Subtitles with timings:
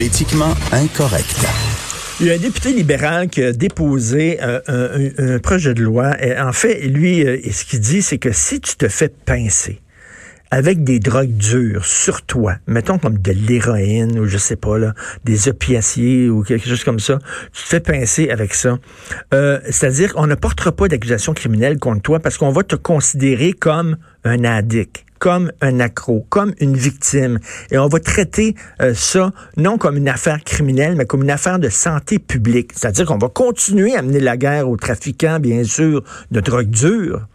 [0.00, 1.44] Éthiquement incorrect.
[2.20, 6.12] Il y a un député libéral qui a déposé euh, un, projet de loi.
[6.38, 9.80] En fait, lui, euh, ce qu'il dit, c'est que si tu te fais pincer
[10.52, 14.94] avec des drogues dures sur toi, mettons comme de l'héroïne ou je sais pas là,
[15.24, 17.18] des opiacés ou quelque chose comme ça,
[17.52, 18.78] tu te fais pincer avec ça.
[19.34, 23.52] Euh, c'est-à-dire qu'on ne portera pas d'accusation criminelle contre toi parce qu'on va te considérer
[23.52, 27.38] comme un addict comme un accro, comme une victime.
[27.70, 31.58] Et on va traiter euh, ça non comme une affaire criminelle, mais comme une affaire
[31.58, 32.72] de santé publique.
[32.74, 37.26] C'est-à-dire qu'on va continuer à mener la guerre aux trafiquants, bien sûr, de drogue dure.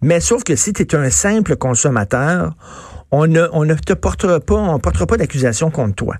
[0.00, 2.54] Mais sauf que si tu es un simple consommateur,
[3.10, 6.16] on ne, on ne te portera pas, on portera pas d'accusation contre toi.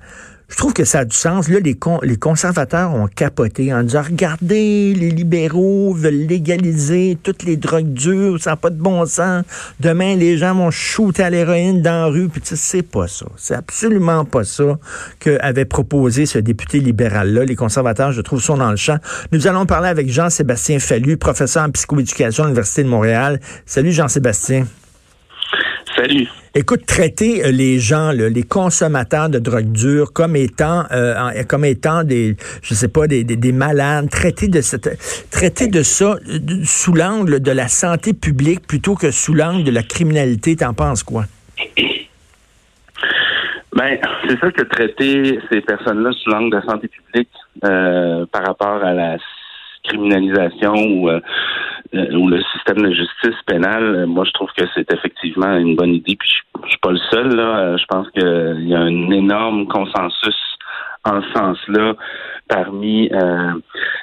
[0.48, 1.50] Je trouve que ça a du sens.
[1.50, 7.92] Là, les, conservateurs ont capoté en disant Regardez, les libéraux veulent légaliser toutes les drogues
[7.92, 9.44] dures, ça n'a pas de bon sens.
[9.78, 12.28] Demain, les gens vont shooter à l'héroïne dans la rue.
[12.28, 13.26] Puis, tu sais, c'est pas ça.
[13.36, 14.78] C'est absolument pas ça
[15.20, 17.44] qu'avait proposé ce député libéral-là.
[17.44, 18.96] Les conservateurs, je trouve, sont dans le champ.
[19.32, 23.38] Nous allons parler avec Jean-Sébastien Fallu, professeur en psychoéducation à l'Université de Montréal.
[23.66, 24.66] Salut, Jean-Sébastien.
[25.94, 26.28] Salut.
[26.58, 32.02] Écoute, traiter euh, les gens, les consommateurs de drogue dure comme étant, euh, comme étant
[32.02, 34.98] des, je sais pas, des, des, malades, traiter de cette,
[35.30, 39.70] traiter de ça euh, sous l'angle de la santé publique plutôt que sous l'angle de
[39.70, 41.26] la criminalité, t'en penses quoi?
[43.76, 43.96] Ben,
[44.28, 48.94] c'est ça que traiter ces personnes-là sous l'angle de la santé publique par rapport à
[48.94, 49.16] la
[49.84, 51.08] criminalisation ou
[51.92, 55.94] ou le système de justice pénale, euh, moi je trouve que c'est effectivement une bonne
[55.94, 56.16] idée.
[56.16, 56.30] Puis
[56.64, 57.58] je, suis pas le seul là.
[57.58, 60.36] Euh, je pense qu'il y a un énorme consensus
[61.04, 61.94] en ce sens-là
[62.48, 63.10] parmi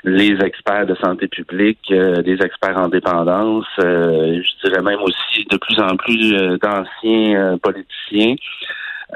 [0.03, 5.80] les experts de santé publique, des experts en dépendance, je dirais même aussi de plus
[5.80, 8.36] en plus d'anciens politiciens.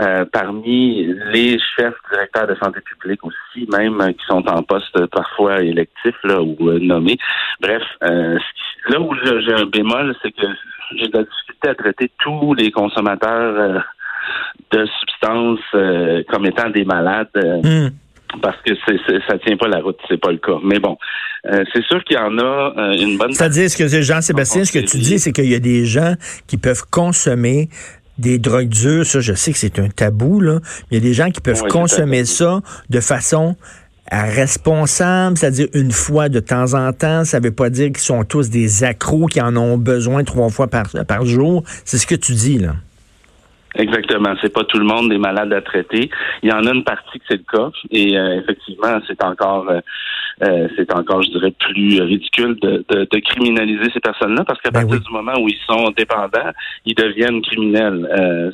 [0.02, 3.38] Euh, parmi les chefs directeurs de santé publique aussi,
[3.72, 7.18] même euh, qui sont en poste parfois électif là, ou euh, nommés.
[7.62, 10.48] Bref, là où j'ai un bémol, c'est que
[10.96, 13.84] j'ai de la difficulté à traiter tous les consommateurs
[14.72, 17.30] de substances comme étant des malades.
[17.36, 17.90] Hmm.
[18.44, 18.98] Parce que c'est,
[19.28, 20.58] ça tient pas la route, c'est pas le cas.
[20.64, 20.98] Mais bon,
[21.44, 23.34] c'est sûr qu'il y en a une bonne.
[23.34, 26.14] C'est-à-dire, ce que Jean-Sébastien, ce que tu dis, c'est qu'il y a des gens
[26.48, 27.70] qui peuvent consommer
[28.20, 30.60] des drogues dures, ça, je sais que c'est un tabou, là.
[30.92, 33.56] Il y a des gens qui peuvent consommer ça de façon
[34.12, 37.26] responsable, c'est-à-dire une fois de temps en temps.
[37.26, 40.68] Ça veut pas dire qu'ils sont tous des accros qui en ont besoin trois fois
[40.68, 41.64] par, par jour.
[41.86, 42.76] C'est ce que tu dis, là.
[43.76, 44.34] Exactement.
[44.42, 46.10] C'est pas tout le monde des malades à traiter.
[46.42, 47.70] Il y en a une partie que c'est le cas.
[47.92, 49.80] Et euh, effectivement, c'est encore euh,
[50.42, 54.82] euh, c'est encore, je dirais, plus ridicule de, de, criminaliser ces personnes-là parce qu'à ben
[54.82, 56.52] partir du moment où ils sont dépendants,
[56.86, 58.08] ils deviennent criminels.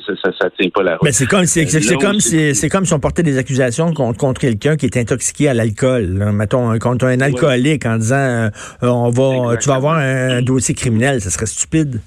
[0.04, 1.02] ça, ça, ça, tient pas la route.
[1.04, 4.18] Mais ben, c'est comme c'est comme si c'est comme si on portait des accusations contre,
[4.18, 6.06] contre quelqu'un qui est intoxiqué à l'alcool.
[6.32, 8.50] Mettons contre un alcoolique en disant
[8.82, 12.00] on va tu vas avoir un dossier criminel, ça serait stupide.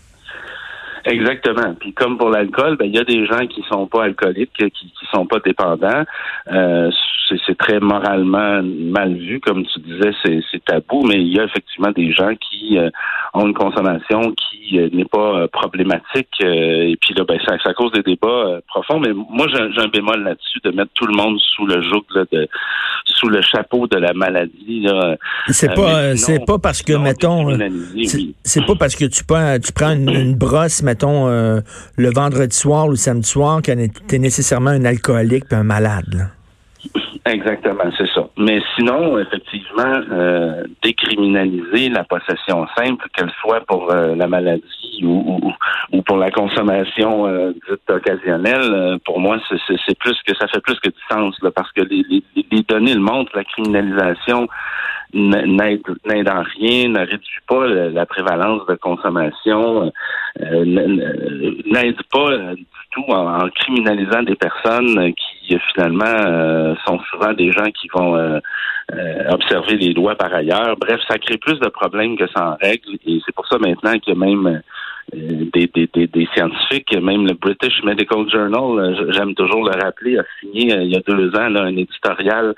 [1.05, 1.75] Exactement.
[1.79, 4.69] Puis comme pour l'alcool, ben il y a des gens qui sont pas alcooliques, qui,
[4.71, 6.03] qui sont pas dépendants.
[6.51, 6.91] Euh,
[7.45, 11.91] c'est très moralement mal vu, comme tu disais, c'est tabou, mais il y a effectivement
[11.91, 12.89] des gens qui euh,
[13.33, 16.29] ont une consommation qui euh, n'est pas euh, problématique.
[16.41, 18.99] et puis là, ben, ça, ça cause des débats profonds.
[18.99, 22.47] Mais moi, j'ai un bémol là-dessus de mettre tout le monde sous le joug de
[23.05, 24.87] sous le chapeau de la maladie.
[25.47, 27.57] C'est pas c'est pas parce que mettons
[28.43, 32.91] c'est pas parce que tu prends tu prends une, brosse mettons le vendredi soir ou
[32.91, 33.71] le samedi soir que
[34.07, 36.29] tu es nécessairement un alcoolique puis un malade.
[37.29, 38.27] Exactement, c'est ça.
[38.37, 45.39] Mais sinon, effectivement, euh, décriminaliser la possession simple, qu'elle soit pour euh, la maladie ou,
[45.91, 50.61] ou, pour la consommation euh, dite occasionnelle, euh, pour moi, c'est plus que ça fait
[50.61, 54.47] plus que du sens, là, parce que les, les, les données le montrent, la criminalisation
[55.13, 59.91] n'aide en rien, ne réduit pas la, prévalence de consommation,
[60.39, 65.38] n'aide pas du tout en, criminalisant des personnes qui
[65.71, 68.39] finalement sont souvent des gens qui vont euh,
[68.93, 70.75] euh, observer les lois par ailleurs.
[70.79, 72.97] Bref, ça crée plus de problèmes que ça en règle.
[73.05, 74.61] Et c'est pour ça maintenant que même
[75.15, 80.23] euh, des, des, des, scientifiques, même le British Medical Journal, j'aime toujours le rappeler, a
[80.39, 82.53] signé il y a deux ans là, un éditorial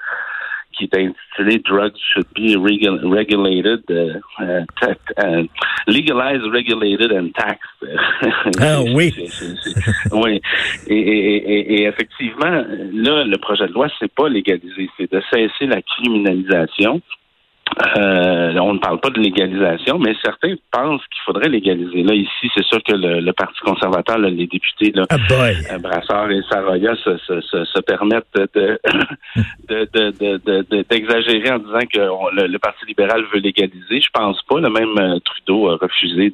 [0.72, 4.20] qui est intitulé Drugs should be regulated, uh,
[5.18, 5.44] uh,
[5.88, 7.70] legalized, regulated and taxed.
[8.60, 9.14] Ah oui.
[10.12, 10.42] oui.
[10.88, 12.64] Et, et, et, effectivement,
[12.94, 17.02] là, le projet de loi, c'est pas légaliser, c'est de cesser la criminalisation
[17.98, 22.04] Euh, on ne parle pas de légalisation, mais certains pensent qu'il faudrait légaliser.
[22.04, 26.42] Là, ici, c'est sûr que le, Parti conservateur, les députés, là, ah euh, Brassard et
[26.50, 28.80] Saroya se, se, se, permettent de,
[30.90, 34.02] d'exagérer en disant que le, Parti libéral veut légaliser.
[34.02, 34.60] Je pense pas.
[34.60, 36.32] Le même euh, Trudeau a refusé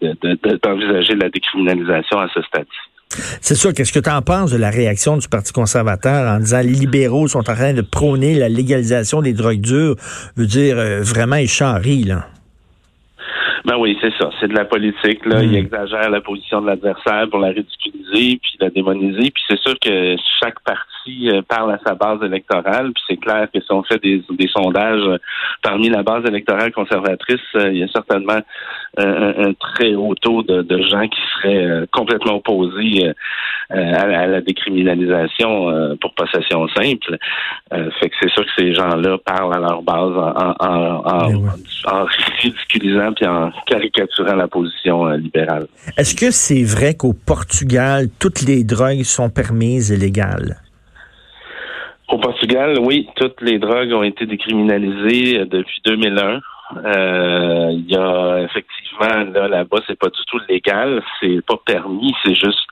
[0.64, 2.97] d'envisager la décriminalisation à ce stade-ci.
[3.42, 3.74] C'est sûr.
[3.74, 7.28] Qu'est-ce que tu en penses de la réaction du Parti conservateur en disant les libéraux
[7.28, 9.96] sont en train de prôner la légalisation des drogues dures?
[10.36, 12.28] Veut dire, euh, vraiment, ils charrient, là.
[13.66, 14.30] Ben oui, c'est ça.
[14.40, 15.26] C'est de la politique.
[15.26, 15.44] Là.
[15.44, 15.66] Il hmm.
[15.66, 19.30] exagère la position de l'adversaire pour la ridiculiser puis la démoniser.
[19.30, 22.92] Puis c'est sûr que chaque parti euh, parle à sa base électorale.
[22.94, 25.18] Puis c'est clair que si on fait des, sondages euh,
[25.62, 28.40] parmi la base électorale conservatrice, euh, il y a certainement
[28.98, 33.12] un, très haut taux de, gens qui seraient complètement opposés
[33.70, 37.18] à, la décriminalisation pour possession simple.
[37.70, 42.06] fait que c'est sûr que ces gens-là parlent à leur base en, en, en
[42.42, 45.68] ridiculisant puis en caricaturant la position libérale.
[45.98, 50.58] Est-ce que c'est vrai qu'au Portugal, toutes les drogues sont permises et légales?
[52.18, 56.42] Au Portugal, oui, toutes les drogues ont été décriminalisées euh, depuis 2001.
[56.76, 62.14] Euh, il y a effectivement là là-bas c'est pas du tout légal, c'est pas permis,
[62.24, 62.68] c'est juste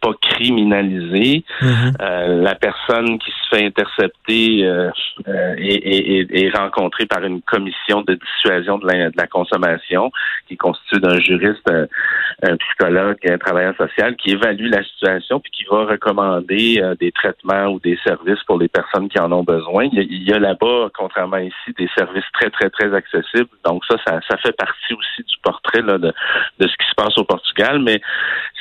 [0.00, 1.44] pas criminalisé.
[1.62, 1.92] Mhm.
[2.00, 4.90] euh, la personne qui se fait intercepter euh,
[5.26, 10.10] euh est, est, est, rencontrée par une commission de dissuasion de la, de la consommation
[10.46, 11.86] qui est constituée d'un juriste, euh,
[12.42, 17.12] un psychologue, un travailleur social qui évalue la situation puis qui va recommander euh, des
[17.12, 19.88] traitements ou des services pour les personnes qui en ont besoin.
[19.92, 23.37] Il y a, il y a là-bas, contrairement ici, des services très très très accessibles.
[23.64, 26.12] Donc ça, ça, fait partie aussi du portrait de,
[26.60, 28.00] ce qui se passe au Portugal, mais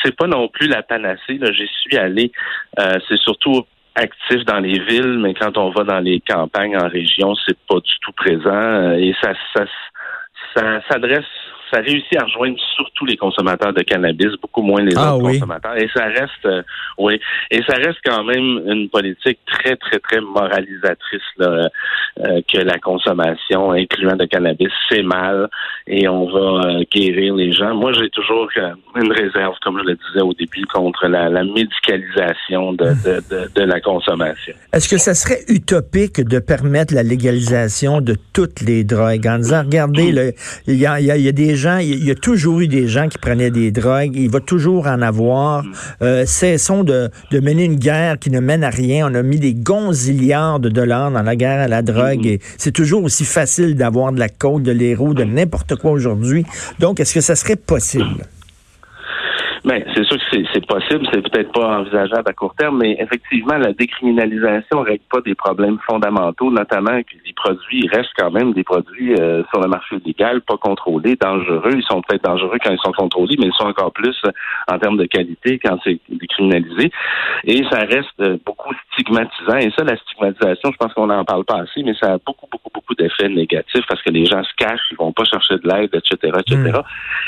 [0.04, 2.32] c'est pas non plus la panacée J'y suis allé.
[2.80, 3.66] Euh, c'est surtout
[3.96, 7.80] actif dans les villes, mais quand on va dans les campagnes en région, c'est pas
[7.80, 8.92] du tout présent.
[8.94, 11.26] Et ça, ça s'adresse
[11.72, 15.78] ça réussit à rejoindre surtout les consommateurs de cannabis, beaucoup moins les ah autres consommateurs.
[15.78, 16.62] Et ça reste, euh,
[16.98, 17.20] oui,
[17.52, 21.70] et ça reste quand même une politique très, très, très moralisatrice là,
[22.20, 25.50] euh, que la consommation, incluant de cannabis, c'est mal
[25.88, 27.74] et on va euh, guérir les gens.
[27.76, 28.50] Moi, j'ai toujours
[28.96, 33.80] une réserve, comme je le disais au début, contre la, médicalisation de, de, de, la
[33.80, 34.54] consommation.
[34.74, 39.28] Est-ce que ça serait utopique de permettre la légalisation de toutes les drogues?
[39.28, 40.34] En disant, regardez,
[40.68, 43.52] il y a, y a des il y a toujours eu des gens qui prenaient
[43.52, 45.64] des drogues, il va toujours en avoir.
[45.64, 45.74] Mm.
[46.02, 49.10] Euh, cessons de, mener une guerre qui ne mène à rien.
[49.12, 52.34] On a mis des gonzillards de dollars dans la guerre à la drogue mm-hmm.
[52.34, 56.46] et c'est toujours aussi facile d'avoir de la côte, de l'héros, de n'importe quoi aujourd'hui.
[56.80, 58.26] Donc, est-ce que ça serait possible?
[59.66, 63.58] Ben, c'est sûr que c'est possible, c'est peut-être pas envisageable à court terme, mais effectivement,
[63.58, 68.64] la décriminalisation règle pas des problèmes fondamentaux, notamment que les produits restent quand même des
[68.64, 71.74] produits euh, sur le marché légal, pas contrôlés, dangereux.
[71.76, 74.32] Ils sont peut-être dangereux quand ils sont contrôlés, mais ils sont encore plus euh,
[74.72, 76.92] en termes de qualité quand c'est décriminalisé.
[77.46, 79.58] Et ça reste euh, beaucoup stigmatisant.
[79.58, 82.48] Et ça, la stigmatisation, je pense qu'on n'en parle pas assez, mais ça a beaucoup,
[82.52, 85.68] beaucoup, beaucoup d'effets négatifs parce que les gens se cachent, ils vont pas chercher de
[85.68, 86.56] l'aide, etc., etc.
[86.56, 86.82] Hmm.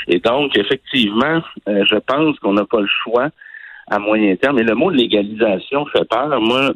[0.08, 3.28] Et donc, effectivement, je pense qu'on n'a pas le choix
[3.90, 4.58] à moyen terme.
[4.58, 6.40] Et le mot légalisation fait peur.
[6.40, 6.72] Moi,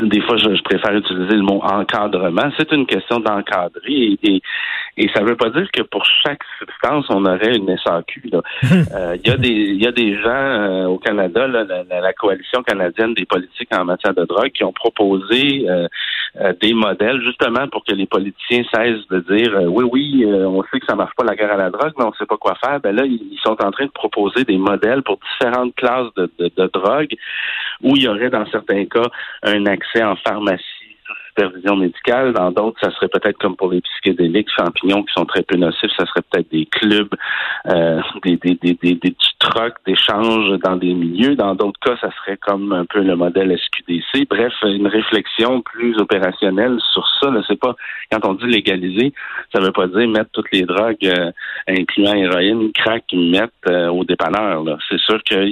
[0.00, 2.50] des fois, je, préfère utiliser le mot encadrement.
[2.58, 4.42] C'est une question d'encadrer et,
[4.96, 8.30] et, ça ne veut pas dire que pour chaque substance, on aurait une SAQ.
[8.94, 12.62] Euh, il y a des il y a des gens euh, au Canada, la, coalition
[12.62, 15.86] canadienne des politiques en matière de drogue, qui ont proposé euh,
[16.60, 20.86] des modèles justement pour que les politiciens cessent de dire oui oui, on sait que
[20.86, 22.80] ça marche pas la guerre à la drogue, mais on sait pas quoi faire.
[22.80, 26.50] Ben là, ils sont en train de proposer des modèles pour différentes classes de, de,
[26.54, 27.14] de drogue
[27.82, 29.08] où il y aurait dans certains cas
[29.42, 30.62] un accès en pharmacie
[31.06, 32.32] sous supervision médicale.
[32.32, 35.90] Dans d'autres, ça serait peut-être comme pour les psychédéliques, champignons qui sont très peu nocifs,
[35.98, 37.14] ça serait peut-être des clubs,
[37.66, 41.34] euh, des, des, des, des, des trocs d'échange dans des milieux.
[41.36, 44.28] Dans d'autres cas, ça serait comme un peu le modèle SQDC.
[44.28, 47.30] Bref, une réflexion plus opérationnelle sur ça.
[47.48, 47.74] C'est pas
[48.10, 49.12] quand on dit légaliser,
[49.52, 51.30] ça veut pas dire mettre toutes les drogues, euh,
[51.68, 54.64] incluant héroïne, crack, mettre euh, au dépanneur.
[54.88, 55.46] C'est sûr que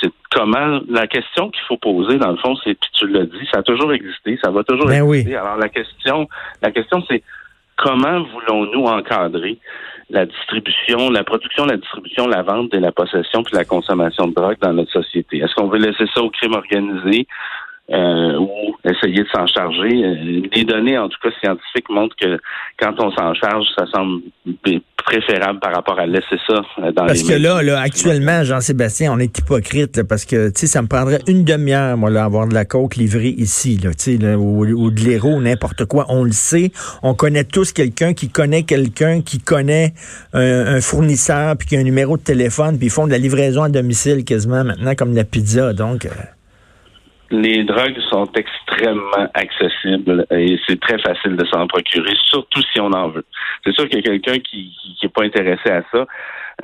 [0.00, 3.60] c'est comment la question qu'il faut poser dans le fond, c'est tu l'as dit, ça
[3.60, 5.36] a toujours existé, ça va toujours ben exister.
[5.36, 6.28] Alors la question,
[6.62, 7.22] la question c'est
[7.78, 9.58] comment voulons-nous encadrer
[10.10, 14.34] la distribution, la production, la distribution, la vente et la possession puis la consommation de
[14.34, 15.38] drogue dans notre société?
[15.38, 17.26] Est-ce qu'on veut laisser ça au crime organisé?
[17.90, 19.88] Euh, ou essayer de s'en charger.
[19.88, 22.38] Les données, en tout cas scientifiques, montrent que
[22.78, 24.22] quand on s'en charge, ça semble
[24.96, 26.60] préférable par rapport à laisser ça
[26.92, 30.82] dans parce que là, là, actuellement, Jean-Sébastien, on est hypocrite parce que, tu sais, ça
[30.82, 34.34] me prendrait une demi-heure, moi, là, avoir de la coke livrée ici, là, tu sais,
[34.34, 36.04] ou, ou, de l'héros, n'importe quoi.
[36.10, 36.72] On le sait.
[37.02, 39.94] On connaît tous quelqu'un qui connaît quelqu'un qui connaît
[40.34, 43.62] un, fournisseur puis qui a un numéro de téléphone puis ils font de la livraison
[43.62, 45.72] à domicile quasiment maintenant comme la pizza.
[45.72, 46.10] Donc, euh,
[47.30, 52.92] les drogues sont extrêmement accessibles et c'est très facile de s'en procurer, surtout si on
[52.92, 53.24] en veut.
[53.64, 56.06] C'est sûr qu'il y a quelqu'un qui n'est pas intéressé à ça.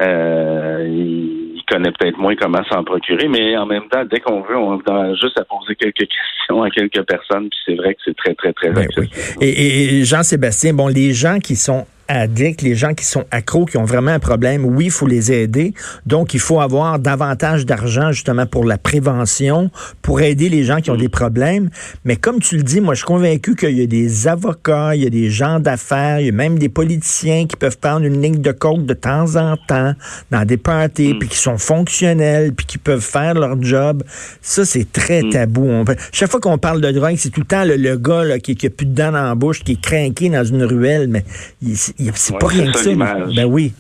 [0.01, 4.57] Euh, il connaît peut-être moins comment s'en procurer, mais en même temps, dès qu'on veut,
[4.57, 8.17] on a juste à poser quelques questions à quelques personnes, puis c'est vrai que c'est
[8.17, 9.37] très, très, très ben accessible.
[9.41, 13.85] et Jean-Sébastien, bon, les gens qui sont addicts, les gens qui sont accros, qui ont
[13.85, 15.75] vraiment un problème, oui, il faut les aider.
[16.07, 19.71] Donc, il faut avoir davantage d'argent justement pour la prévention,
[20.03, 21.71] pour aider les gens qui ont des problèmes.
[22.05, 25.03] Mais comme tu le dis, moi, je suis convaincu qu'il y a des avocats, il
[25.03, 28.21] y a des gens d'affaires, il y a même des politiciens qui peuvent prendre une
[28.21, 29.95] ligne de coke de temps en temps
[30.31, 31.19] dans des parties, mm.
[31.19, 34.03] puis qui sont fonctionnels, puis qui peuvent faire leur job.
[34.43, 35.31] Ça, c'est très mm.
[35.31, 35.85] tabou.
[36.13, 38.67] chaque fois qu'on parle de drogue, c'est tout le temps le, gars là, qui, qui
[38.67, 41.25] a plus de dents dans la bouche, qui est craqué dans une ruelle, mais
[41.63, 41.77] il,
[42.15, 42.91] c'est pas rien que ça.
[42.95, 43.73] Ben oui.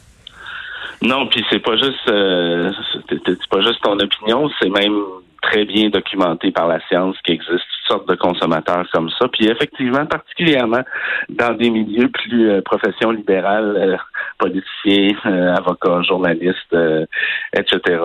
[1.03, 2.73] Non, puis c'est pas juste euh,
[3.09, 4.99] c'est pas juste ton opinion, c'est même
[5.51, 9.29] très bien documenté par la science qu'il existe toutes sortes de consommateurs comme ça.
[9.29, 10.83] Puis effectivement, particulièrement
[11.29, 13.97] dans des milieux plus euh, professions libérales, euh,
[14.39, 16.77] politiciens, euh, avocats, journalistes,
[17.57, 18.01] etc.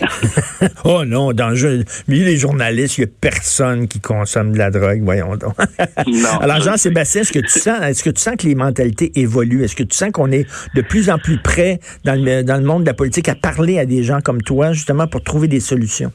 [0.84, 4.70] oh non, dans le milieu des journalistes, il n'y a personne qui consomme de la
[4.70, 5.54] drogue, voyons donc.
[6.06, 9.64] non, Alors Jean-Sébastien, est-ce que tu sens, est-ce que tu sens que les mentalités évoluent?
[9.64, 12.64] Est-ce que tu sens qu'on est de plus en plus près dans le, dans le
[12.64, 15.60] monde de la politique à parler à des gens comme toi, justement, pour trouver des
[15.60, 16.12] solutions?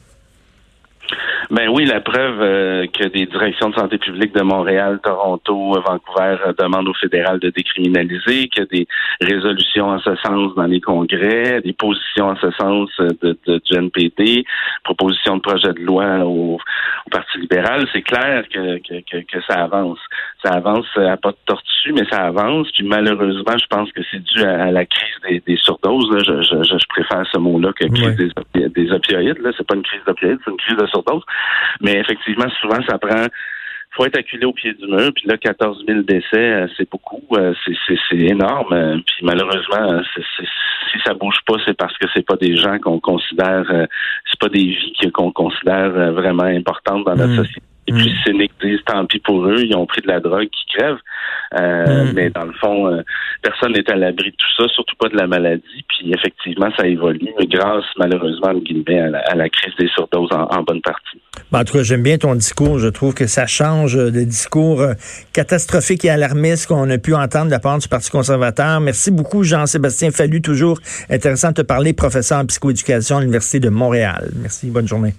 [1.52, 6.36] Ben oui, la preuve euh, que des directions de santé publique de Montréal, Toronto, Vancouver
[6.46, 8.86] euh, demandent au fédéral de décriminaliser, a des
[9.20, 13.60] résolutions en ce sens dans les congrès, des positions en ce sens euh, de, de,
[13.66, 14.46] du NPD,
[14.82, 16.58] propositions de projet de loi au,
[17.10, 17.86] Parti libéral.
[17.92, 19.98] C'est clair que, que, que, ça avance.
[20.42, 22.68] Ça avance à pas de tortue, mais ça avance.
[22.72, 26.10] Puis malheureusement, je pense que c'est dû à, la crise des, des surdoses.
[26.10, 26.20] Là.
[26.24, 29.40] Je, je, je, préfère ce mot-là que crise des, des opioïdes.
[29.40, 31.22] Là, c'est pas une crise d'opioïdes, c'est une crise de surdose.
[31.80, 33.26] Mais effectivement, souvent, ça prend
[33.92, 35.12] faut être acculé au pied du mur.
[35.14, 37.52] Puis là, 14 000 décès, euh, c'est beaucoup, euh,
[37.86, 38.72] c'est énorme.
[38.72, 43.00] Euh, puis malheureusement, si ça bouge pas, c'est parce que c'est pas des gens qu'on
[43.00, 47.44] considère, c'est pas des vies qu'on considère vraiment importantes dans notre hmm.
[47.44, 47.62] société.
[47.88, 48.46] Et puis, c'est hmm.
[48.60, 51.00] c'est tant pis pour eux, ils ont pris de la drogue qui crèvent.
[51.52, 52.12] Hmm.
[52.14, 53.02] Mais dans le fond,
[53.42, 55.84] personne n'est à l'abri de tout ça, surtout pas de la maladie.
[55.88, 61.20] Puis effectivement, ça évolue, grâce malheureusement à la, crise des surdoses en bonne partie.
[61.50, 62.78] Ben, en tout cas, j'aime bien ton discours.
[62.78, 64.94] Je trouve que ça change des discours euh,
[65.34, 68.80] catastrophiques et alarmistes qu'on a pu entendre de la part du Parti conservateur.
[68.80, 70.40] Merci beaucoup, Jean-Sébastien Fallu.
[70.40, 70.78] Toujours
[71.10, 74.30] intéressant de te parler, professeur en psychoéducation à l'Université de Montréal.
[74.36, 74.70] Merci.
[74.70, 75.12] Bonne journée.